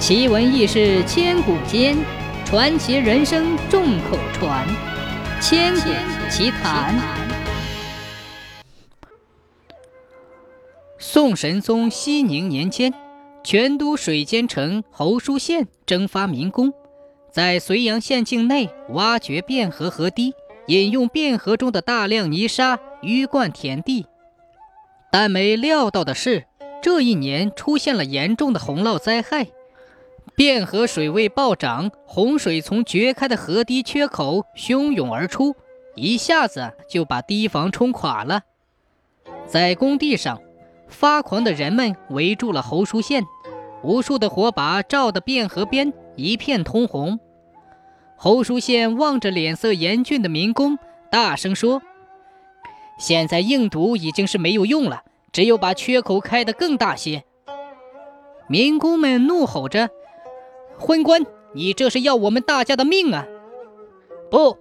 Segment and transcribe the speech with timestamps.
[0.00, 1.94] 奇闻异事千古间，
[2.46, 4.66] 传奇人生众口传。
[5.42, 5.90] 千古
[6.30, 6.98] 奇谈。
[10.98, 12.94] 宋神宗熙宁年间，
[13.44, 16.72] 全都水监丞侯叔宪征发民工，
[17.30, 20.32] 在绥阳县境内挖掘汴河河堤，
[20.66, 24.06] 引用汴河中的大量泥沙淤灌田地。
[25.12, 26.46] 但没料到的是，
[26.82, 29.48] 这一年出现了严重的洪涝灾害。
[30.36, 35.54] 汴河水位暴涨，洪水从掘开的河堤缺口汹涌而出，
[35.94, 38.42] 一下子就把堤防冲垮了。
[39.46, 40.40] 在工地上，
[40.88, 43.24] 发狂的人们围住了侯书宪，
[43.82, 47.20] 无数的火把照得汴河边一片通红。
[48.16, 50.78] 侯书宪望着脸色严峻的民工，
[51.10, 51.82] 大声说
[52.98, 55.02] ：“现在硬堵已经是没有用了，
[55.32, 57.24] 只有把缺口开得更大些。”
[58.48, 59.90] 民工们怒吼着。
[60.80, 63.26] 昏官，你这是要我们大家的命啊！
[64.30, 64.56] 不，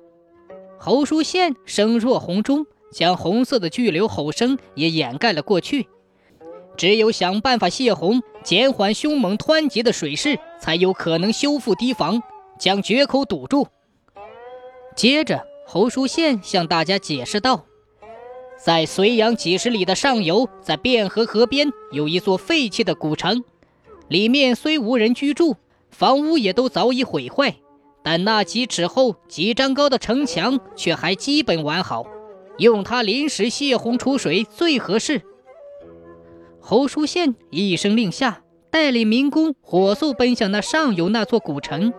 [0.77, 5.87] 侯叔宪声若洪钟，将红色的巨流吼声也掩盖了过去。
[6.75, 12.21] 只有想办法泄洪，减缓凶猛湍急的水势，才有可能修复堤防，
[12.59, 13.67] 将决口堵住。
[14.95, 17.65] 接着，侯叔宪向大家解释道
[18.61, 23.43] ：“在绥阳几十里的上游，在汴河河边有一座废弃的古城，
[24.09, 25.55] 里面虽无人居住。”
[25.89, 27.55] 房屋也都早已毁坏，
[28.03, 32.05] 但那几尺厚、几丈高的城墙却还基本完好，
[32.57, 35.21] 用它临时泄洪储水最合适。
[36.61, 41.91] 侯叔宪一声令下，带领民工火速奔向那上游那座古城，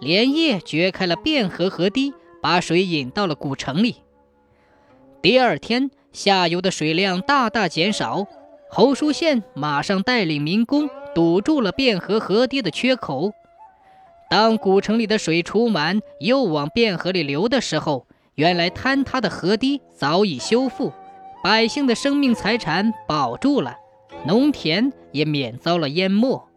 [0.00, 3.96] 连夜掘开了汴河河堤，把水引到了古城里。
[5.20, 8.26] 第二天，下游的水量大大减少，
[8.70, 10.88] 侯叔宪马上带领民工。
[11.14, 13.32] 堵住了汴河河堤的缺口。
[14.30, 20.92] 当古城里的水除满，又往汴河里流的时候，原来坍塌的河堤早已修复，
[21.44, 23.76] 百姓的生命财产保住了，
[24.26, 26.48] 农田也免遭了淹没。